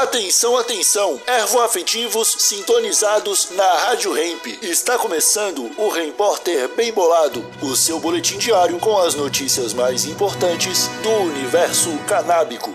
Atenção, 0.00 0.56
atenção! 0.56 1.20
Ervoafetivos 1.26 2.34
sintonizados 2.38 3.50
na 3.54 3.70
Rádio 3.84 4.16
Hemp. 4.16 4.46
Está 4.62 4.96
começando 4.96 5.70
o 5.76 5.90
Repórter 5.90 6.74
Bem 6.74 6.90
Bolado, 6.90 7.44
o 7.60 7.76
seu 7.76 8.00
boletim 8.00 8.38
diário 8.38 8.78
com 8.78 8.96
as 8.96 9.14
notícias 9.14 9.74
mais 9.74 10.06
importantes 10.06 10.88
do 11.02 11.10
universo 11.10 11.90
canábico. 12.08 12.74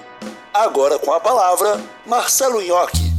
Agora 0.54 1.00
com 1.00 1.12
a 1.12 1.20
palavra, 1.20 1.84
Marcelo 2.06 2.62
Nhoque. 2.62 3.12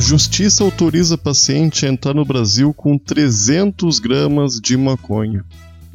Justiça 0.00 0.64
autoriza 0.64 1.16
paciente 1.16 1.86
a 1.86 1.88
entrar 1.88 2.14
no 2.14 2.24
Brasil 2.24 2.74
com 2.74 2.98
300 2.98 4.00
gramas 4.00 4.60
de 4.60 4.76
maconha. 4.76 5.44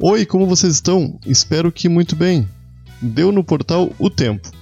Oi, 0.00 0.24
como 0.24 0.46
vocês 0.46 0.72
estão? 0.72 1.20
Espero 1.26 1.70
que 1.70 1.86
muito 1.86 2.16
bem. 2.16 2.48
Deu 3.02 3.30
no 3.30 3.44
portal 3.44 3.90
O 3.98 4.08
Tempo. 4.08 4.56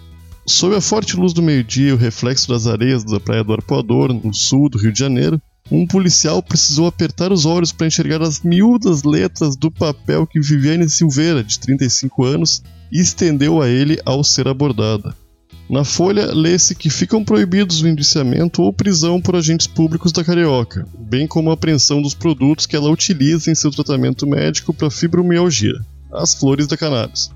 Sob 0.49 0.77
a 0.77 0.81
forte 0.81 1.17
luz 1.17 1.33
do 1.33 1.43
meio-dia 1.43 1.89
e 1.89 1.93
o 1.93 1.97
reflexo 1.97 2.49
das 2.49 2.69
areias 2.69 3.03
da 3.03 3.19
Praia 3.19 3.43
do 3.43 3.53
Arpoador, 3.53 4.13
no 4.13 4.33
sul 4.33 4.69
do 4.69 4.79
Rio 4.79 4.93
de 4.93 4.99
Janeiro, 5.01 5.43
um 5.73 5.85
policial 5.85 6.41
precisou 6.41 6.87
apertar 6.87 7.33
os 7.33 7.45
olhos 7.45 7.73
para 7.73 7.89
enxergar 7.89 8.23
as 8.23 8.41
miúdas 8.43 9.03
letras 9.03 9.57
do 9.57 9.73
papel 9.73 10.25
que 10.25 10.41
Viviane 10.41 10.89
Silveira, 10.89 11.43
de 11.43 11.59
35 11.59 12.25
anos, 12.25 12.63
estendeu 12.93 13.61
a 13.61 13.69
ele 13.69 14.01
ao 14.07 14.23
ser 14.23 14.47
abordada. 14.47 15.17
Na 15.69 15.83
folha, 15.83 16.33
lê-se 16.33 16.77
que 16.77 16.89
ficam 16.89 17.25
proibidos 17.25 17.83
o 17.83 17.89
indiciamento 17.89 18.63
ou 18.63 18.73
prisão 18.73 19.21
por 19.21 19.35
agentes 19.35 19.67
públicos 19.67 20.13
da 20.13 20.23
Carioca, 20.23 20.87
bem 20.97 21.27
como 21.27 21.51
a 21.51 21.55
apreensão 21.55 22.01
dos 22.01 22.15
produtos 22.15 22.67
que 22.67 22.77
ela 22.77 22.89
utiliza 22.89 23.51
em 23.51 23.55
seu 23.57 23.73
tratamento 23.73 24.25
médico 24.29 24.73
para 24.73 24.93
fibromialgia, 24.93 25.75
as 26.13 26.35
flores 26.35 26.69
da 26.69 26.77
cannabis. 26.77 27.35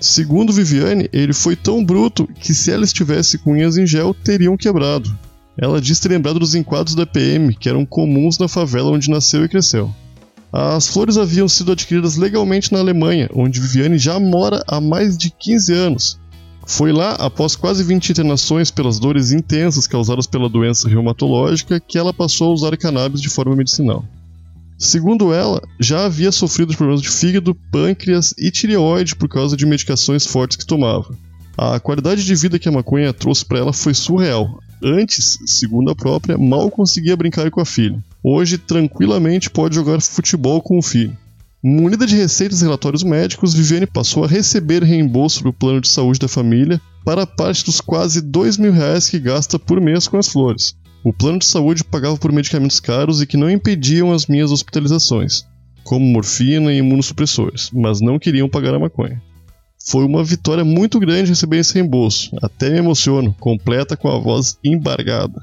Segundo 0.00 0.52
Viviane, 0.52 1.10
ele 1.12 1.34
foi 1.34 1.54
tão 1.54 1.84
bruto 1.84 2.26
que 2.26 2.54
se 2.54 2.72
ela 2.72 2.84
estivesse 2.84 3.36
com 3.36 3.52
unhas 3.52 3.76
em 3.76 3.86
gel, 3.86 4.14
teriam 4.14 4.56
quebrado. 4.56 5.14
Ela 5.58 5.78
diz 5.78 6.00
ter 6.00 6.08
lembrado 6.08 6.38
dos 6.38 6.54
enquadros 6.54 6.94
da 6.94 7.04
PM, 7.04 7.54
que 7.54 7.68
eram 7.68 7.84
comuns 7.84 8.38
na 8.38 8.48
favela 8.48 8.90
onde 8.90 9.10
nasceu 9.10 9.44
e 9.44 9.48
cresceu. 9.48 9.94
As 10.50 10.88
flores 10.88 11.18
haviam 11.18 11.46
sido 11.46 11.72
adquiridas 11.72 12.16
legalmente 12.16 12.72
na 12.72 12.78
Alemanha, 12.78 13.28
onde 13.34 13.60
Viviane 13.60 13.98
já 13.98 14.18
mora 14.18 14.64
há 14.66 14.80
mais 14.80 15.18
de 15.18 15.30
15 15.30 15.74
anos. 15.74 16.18
Foi 16.66 16.92
lá, 16.92 17.12
após 17.12 17.54
quase 17.54 17.84
20 17.84 18.10
internações 18.10 18.70
pelas 18.70 18.98
dores 18.98 19.32
intensas 19.32 19.86
causadas 19.86 20.26
pela 20.26 20.48
doença 20.48 20.88
reumatológica, 20.88 21.78
que 21.78 21.98
ela 21.98 22.14
passou 22.14 22.50
a 22.50 22.54
usar 22.54 22.76
cannabis 22.76 23.20
de 23.20 23.28
forma 23.28 23.54
medicinal. 23.54 24.04
Segundo 24.80 25.34
ela, 25.34 25.60
já 25.78 26.06
havia 26.06 26.32
sofrido 26.32 26.74
problemas 26.74 27.02
de 27.02 27.10
fígado, 27.10 27.54
pâncreas 27.70 28.34
e 28.38 28.50
tireoide 28.50 29.14
por 29.14 29.28
causa 29.28 29.54
de 29.54 29.66
medicações 29.66 30.24
fortes 30.24 30.56
que 30.56 30.64
tomava. 30.64 31.14
A 31.54 31.78
qualidade 31.78 32.24
de 32.24 32.34
vida 32.34 32.58
que 32.58 32.66
a 32.66 32.72
maconha 32.72 33.12
trouxe 33.12 33.44
para 33.44 33.58
ela 33.58 33.72
foi 33.74 33.92
surreal. 33.92 34.58
Antes, 34.82 35.38
segundo 35.44 35.90
a 35.90 35.94
própria, 35.94 36.38
mal 36.38 36.70
conseguia 36.70 37.14
brincar 37.14 37.50
com 37.50 37.60
a 37.60 37.66
filha. 37.66 38.02
Hoje, 38.24 38.56
tranquilamente 38.56 39.50
pode 39.50 39.74
jogar 39.74 40.00
futebol 40.00 40.62
com 40.62 40.78
o 40.78 40.82
filho. 40.82 41.14
Munida 41.62 42.06
de 42.06 42.16
receitas 42.16 42.62
e 42.62 42.64
relatórios 42.64 43.02
médicos, 43.02 43.52
Viviane 43.52 43.86
passou 43.86 44.24
a 44.24 44.26
receber 44.26 44.82
reembolso 44.82 45.44
do 45.44 45.52
plano 45.52 45.82
de 45.82 45.88
saúde 45.88 46.18
da 46.18 46.26
família 46.26 46.80
para 47.04 47.26
parte 47.26 47.66
dos 47.66 47.82
quase 47.82 48.22
2 48.22 48.56
mil 48.56 48.72
reais 48.72 49.10
que 49.10 49.18
gasta 49.18 49.58
por 49.58 49.78
mês 49.78 50.08
com 50.08 50.16
as 50.16 50.28
flores. 50.28 50.74
O 51.02 51.12
plano 51.14 51.38
de 51.38 51.46
saúde 51.46 51.82
pagava 51.82 52.16
por 52.18 52.30
medicamentos 52.30 52.78
caros 52.78 53.22
e 53.22 53.26
que 53.26 53.36
não 53.36 53.50
impediam 53.50 54.12
as 54.12 54.26
minhas 54.26 54.52
hospitalizações, 54.52 55.46
como 55.82 56.04
morfina 56.04 56.72
e 56.72 56.78
imunossupressores, 56.78 57.70
mas 57.72 58.02
não 58.02 58.18
queriam 58.18 58.50
pagar 58.50 58.74
a 58.74 58.78
maconha. 58.78 59.20
Foi 59.82 60.04
uma 60.04 60.22
vitória 60.22 60.62
muito 60.62 61.00
grande 61.00 61.30
receber 61.30 61.58
esse 61.58 61.72
reembolso, 61.72 62.36
até 62.42 62.68
me 62.68 62.78
emociono, 62.78 63.34
completa 63.40 63.96
com 63.96 64.08
a 64.08 64.18
voz 64.18 64.58
embargada. 64.62 65.42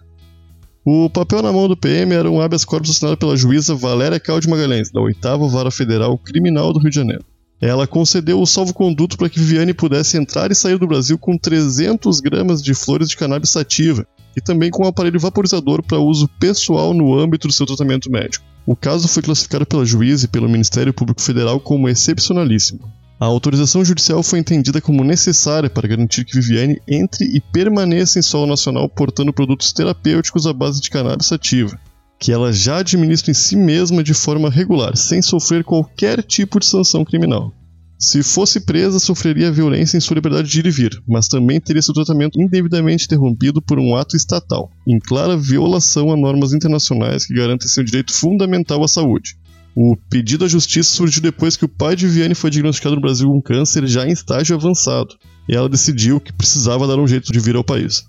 O 0.85 1.09
papel 1.09 1.41
na 1.41 1.51
mão 1.51 1.67
do 1.67 1.75
PM 1.75 2.13
era 2.13 2.29
um 2.29 2.39
habeas 2.39 2.63
corpus 2.63 2.91
assinado 2.91 3.17
pela 3.17 3.35
juíza 3.35 3.73
Valéria 3.73 4.19
Calde 4.19 4.47
Magalhães, 4.47 4.91
da 4.91 5.01
8 5.01 5.49
Vara 5.49 5.71
Federal 5.71 6.17
Criminal 6.19 6.71
do 6.71 6.79
Rio 6.79 6.91
de 6.91 6.95
Janeiro. 6.95 7.25
Ela 7.59 7.87
concedeu 7.87 8.39
o 8.39 8.45
salvo-conduto 8.45 9.17
para 9.17 9.27
que 9.27 9.39
Viviane 9.39 9.73
pudesse 9.73 10.17
entrar 10.17 10.51
e 10.51 10.55
sair 10.55 10.77
do 10.77 10.87
Brasil 10.87 11.17
com 11.17 11.35
300 11.35 12.19
gramas 12.19 12.61
de 12.61 12.75
flores 12.75 13.09
de 13.09 13.17
cannabis 13.17 13.49
sativa, 13.49 14.07
e 14.37 14.41
também 14.41 14.69
com 14.69 14.83
um 14.83 14.87
aparelho 14.87 15.19
vaporizador 15.19 15.81
para 15.81 15.97
uso 15.97 16.29
pessoal 16.39 16.93
no 16.93 17.17
âmbito 17.17 17.47
do 17.47 17.53
seu 17.53 17.65
tratamento 17.65 18.11
médico. 18.11 18.45
O 18.67 18.75
caso 18.75 19.07
foi 19.07 19.23
classificado 19.23 19.65
pela 19.65 19.83
juíza 19.83 20.25
e 20.25 20.27
pelo 20.27 20.47
Ministério 20.47 20.93
Público 20.93 21.23
Federal 21.23 21.59
como 21.59 21.89
excepcionalíssimo. 21.89 22.81
A 23.19 23.25
autorização 23.25 23.83
judicial 23.83 24.21
foi 24.21 24.37
entendida 24.37 24.79
como 24.79 25.03
necessária 25.03 25.71
para 25.71 25.87
garantir 25.87 26.23
que 26.23 26.35
Viviane 26.35 26.79
entre 26.87 27.25
e 27.25 27.41
permaneça 27.41 28.19
em 28.19 28.21
solo 28.21 28.45
nacional 28.45 28.87
portando 28.87 29.33
produtos 29.33 29.73
terapêuticos 29.73 30.45
à 30.45 30.53
base 30.53 30.79
de 30.79 30.91
cannabis 30.91 31.25
sativa, 31.25 31.79
que 32.19 32.31
ela 32.31 32.53
já 32.53 32.77
administra 32.77 33.31
em 33.31 33.33
si 33.33 33.55
mesma 33.55 34.03
de 34.03 34.13
forma 34.13 34.51
regular, 34.51 34.95
sem 34.95 35.19
sofrer 35.19 35.63
qualquer 35.63 36.21
tipo 36.21 36.59
de 36.59 36.67
sanção 36.67 37.03
criminal. 37.03 37.51
Se 37.99 38.21
fosse 38.21 38.59
presa, 38.59 38.99
sofreria 38.99 39.51
violência 39.51 39.97
em 39.97 39.99
sua 39.99 40.13
liberdade 40.13 40.47
de 40.47 40.59
ir 40.59 40.67
e 40.67 40.71
vir, 40.71 41.01
mas 41.07 41.27
também 41.27 41.59
teria 41.59 41.81
seu 41.81 41.95
tratamento 41.95 42.39
indevidamente 42.39 43.05
interrompido 43.05 43.59
por 43.59 43.79
um 43.79 43.95
ato 43.95 44.15
estatal, 44.15 44.69
em 44.85 44.99
clara 44.99 45.35
violação 45.35 46.11
a 46.11 46.15
normas 46.15 46.53
internacionais 46.53 47.25
que 47.25 47.33
garantem 47.33 47.67
seu 47.67 47.83
direito 47.83 48.13
fundamental 48.13 48.83
à 48.83 48.87
saúde. 48.87 49.35
O 49.75 49.95
pedido 50.09 50.45
à 50.45 50.47
justiça 50.47 50.91
surgiu 50.91 51.23
depois 51.23 51.57
que 51.57 51.65
o 51.65 51.69
pai 51.69 51.95
de 51.95 52.07
Viane 52.07 52.35
foi 52.35 52.51
diagnosticado 52.51 52.95
no 52.95 53.01
Brasil 53.01 53.27
com 53.27 53.41
câncer 53.41 53.87
já 53.87 54.05
em 54.07 54.11
estágio 54.11 54.55
avançado, 54.55 55.15
e 55.49 55.55
ela 55.55 55.69
decidiu 55.69 56.19
que 56.19 56.33
precisava 56.33 56.85
dar 56.85 56.99
um 56.99 57.07
jeito 57.07 57.31
de 57.31 57.39
vir 57.39 57.55
ao 57.55 57.63
país. 57.63 58.03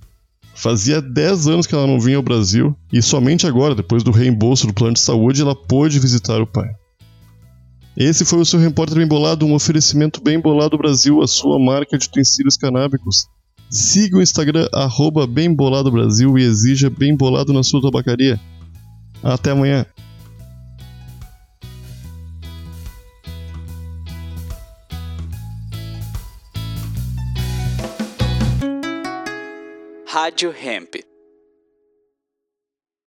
Fazia 0.55 1.01
10 1.01 1.47
anos 1.47 1.67
que 1.67 1.75
ela 1.75 1.87
não 1.87 2.01
vinha 2.01 2.19
ao 2.19 2.23
Brasil, 2.23 2.77
e 2.93 3.01
somente 3.01 3.47
agora, 3.47 3.75
depois 3.75 4.03
do 4.03 4.11
reembolso 4.11 4.67
do 4.67 4.75
plano 4.75 4.95
de 4.95 5.01
saúde, 5.01 5.41
ela 5.41 5.55
pôde 5.55 5.99
visitar 5.99 6.43
o 6.43 6.47
pai. 6.47 6.69
Esse 8.01 8.25
foi 8.25 8.39
o 8.39 8.45
seu 8.45 8.61
Repórter 8.61 8.97
Bem 8.97 9.09
Bolado, 9.09 9.45
um 9.45 9.55
oferecimento 9.55 10.23
Bem 10.23 10.39
Bolado 10.39 10.79
Brasil, 10.79 11.21
a 11.21 11.27
sua 11.27 11.59
marca 11.59 11.99
de 11.99 12.07
utensílios 12.07 12.57
canábicos. 12.57 13.27
Siga 13.69 14.19
o 14.19 14.23
Instagram, 14.23 14.69
arroba 14.73 15.27
Bem 15.27 15.53
Bolado 15.53 15.91
Brasil 15.91 16.39
e 16.39 16.45
exija 16.45 16.89
Bem 16.89 17.17
Bolado 17.17 17.53
na 17.53 17.65
sua 17.65 17.83
tabacaria. 17.83 18.39
Até 19.21 19.51
amanhã. 19.51 19.85
Rádio 30.07 30.55
Hemp. 30.55 30.95